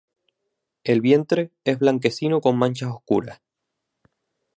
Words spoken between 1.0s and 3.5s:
vientre es blanquecino con manchas oscuras.